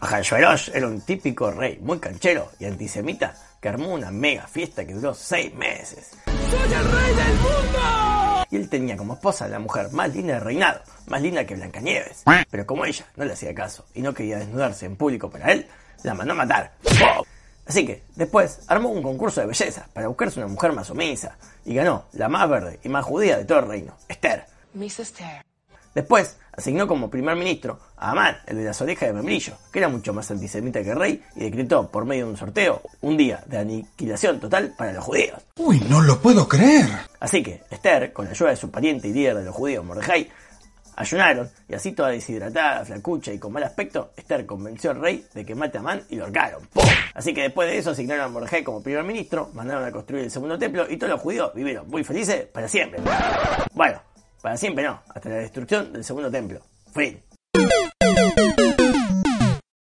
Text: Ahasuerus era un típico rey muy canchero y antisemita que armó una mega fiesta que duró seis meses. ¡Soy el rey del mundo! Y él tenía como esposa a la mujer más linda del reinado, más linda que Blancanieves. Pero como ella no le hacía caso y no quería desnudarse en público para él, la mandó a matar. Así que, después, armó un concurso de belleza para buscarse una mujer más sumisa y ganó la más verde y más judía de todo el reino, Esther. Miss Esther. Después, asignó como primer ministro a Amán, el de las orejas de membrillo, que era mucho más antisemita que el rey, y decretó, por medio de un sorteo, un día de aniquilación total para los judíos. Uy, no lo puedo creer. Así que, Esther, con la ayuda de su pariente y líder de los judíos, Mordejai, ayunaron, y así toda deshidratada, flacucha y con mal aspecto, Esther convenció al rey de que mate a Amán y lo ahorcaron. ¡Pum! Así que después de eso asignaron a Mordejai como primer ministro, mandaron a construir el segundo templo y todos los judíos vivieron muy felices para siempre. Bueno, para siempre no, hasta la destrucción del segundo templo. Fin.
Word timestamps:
Ahasuerus 0.00 0.68
era 0.68 0.86
un 0.86 1.00
típico 1.00 1.50
rey 1.50 1.78
muy 1.82 1.98
canchero 1.98 2.52
y 2.60 2.66
antisemita 2.66 3.34
que 3.60 3.68
armó 3.68 3.94
una 3.94 4.10
mega 4.10 4.46
fiesta 4.46 4.86
que 4.86 4.94
duró 4.94 5.12
seis 5.12 5.52
meses. 5.54 6.10
¡Soy 6.26 6.72
el 6.72 6.92
rey 6.92 7.14
del 7.14 7.34
mundo! 7.34 8.44
Y 8.50 8.56
él 8.56 8.68
tenía 8.68 8.96
como 8.96 9.14
esposa 9.14 9.46
a 9.46 9.48
la 9.48 9.58
mujer 9.58 9.90
más 9.92 10.14
linda 10.14 10.34
del 10.34 10.44
reinado, 10.44 10.80
más 11.08 11.20
linda 11.20 11.44
que 11.44 11.54
Blancanieves. 11.56 12.22
Pero 12.48 12.66
como 12.66 12.84
ella 12.84 13.04
no 13.16 13.24
le 13.24 13.32
hacía 13.32 13.54
caso 13.54 13.84
y 13.94 14.00
no 14.00 14.14
quería 14.14 14.38
desnudarse 14.38 14.86
en 14.86 14.96
público 14.96 15.30
para 15.30 15.52
él, 15.52 15.66
la 16.04 16.14
mandó 16.14 16.32
a 16.32 16.36
matar. 16.36 16.72
Así 17.66 17.84
que, 17.84 18.04
después, 18.14 18.60
armó 18.68 18.88
un 18.90 19.02
concurso 19.02 19.40
de 19.40 19.48
belleza 19.48 19.86
para 19.92 20.08
buscarse 20.08 20.38
una 20.38 20.48
mujer 20.48 20.72
más 20.72 20.86
sumisa 20.86 21.36
y 21.66 21.74
ganó 21.74 22.04
la 22.12 22.28
más 22.28 22.48
verde 22.48 22.78
y 22.82 22.88
más 22.88 23.04
judía 23.04 23.36
de 23.36 23.44
todo 23.44 23.58
el 23.58 23.68
reino, 23.68 23.94
Esther. 24.08 24.46
Miss 24.72 25.00
Esther. 25.00 25.47
Después, 25.94 26.36
asignó 26.52 26.86
como 26.86 27.08
primer 27.08 27.36
ministro 27.36 27.78
a 27.96 28.10
Amán, 28.10 28.36
el 28.46 28.58
de 28.58 28.64
las 28.64 28.80
orejas 28.80 29.08
de 29.08 29.14
membrillo, 29.14 29.54
que 29.72 29.78
era 29.78 29.88
mucho 29.88 30.12
más 30.12 30.30
antisemita 30.30 30.82
que 30.82 30.90
el 30.90 30.98
rey, 30.98 31.22
y 31.36 31.44
decretó, 31.44 31.88
por 31.88 32.04
medio 32.04 32.26
de 32.26 32.32
un 32.32 32.36
sorteo, 32.36 32.82
un 33.00 33.16
día 33.16 33.42
de 33.46 33.58
aniquilación 33.58 34.40
total 34.40 34.74
para 34.76 34.92
los 34.92 35.04
judíos. 35.04 35.40
Uy, 35.56 35.80
no 35.88 36.00
lo 36.00 36.20
puedo 36.20 36.48
creer. 36.48 36.86
Así 37.20 37.42
que, 37.42 37.62
Esther, 37.70 38.12
con 38.12 38.24
la 38.24 38.32
ayuda 38.32 38.50
de 38.50 38.56
su 38.56 38.70
pariente 38.70 39.08
y 39.08 39.12
líder 39.12 39.36
de 39.36 39.44
los 39.44 39.54
judíos, 39.54 39.84
Mordejai, 39.84 40.28
ayunaron, 40.96 41.48
y 41.68 41.74
así 41.74 41.92
toda 41.92 42.08
deshidratada, 42.08 42.84
flacucha 42.84 43.32
y 43.32 43.38
con 43.38 43.52
mal 43.52 43.62
aspecto, 43.62 44.10
Esther 44.16 44.44
convenció 44.44 44.90
al 44.90 45.00
rey 45.00 45.24
de 45.32 45.46
que 45.46 45.54
mate 45.54 45.78
a 45.78 45.80
Amán 45.80 46.02
y 46.10 46.16
lo 46.16 46.24
ahorcaron. 46.24 46.66
¡Pum! 46.72 46.84
Así 47.14 47.32
que 47.32 47.42
después 47.42 47.68
de 47.68 47.78
eso 47.78 47.90
asignaron 47.90 48.24
a 48.24 48.28
Mordejai 48.28 48.64
como 48.64 48.82
primer 48.82 49.04
ministro, 49.04 49.50
mandaron 49.54 49.84
a 49.84 49.92
construir 49.92 50.24
el 50.24 50.30
segundo 50.30 50.58
templo 50.58 50.86
y 50.90 50.96
todos 50.96 51.12
los 51.12 51.20
judíos 51.20 51.52
vivieron 51.54 51.88
muy 51.88 52.02
felices 52.02 52.46
para 52.46 52.66
siempre. 52.66 53.00
Bueno, 53.74 54.00
para 54.40 54.56
siempre 54.56 54.84
no, 54.84 55.00
hasta 55.08 55.28
la 55.28 55.36
destrucción 55.36 55.92
del 55.92 56.04
segundo 56.04 56.30
templo. 56.30 56.60
Fin. 56.94 57.20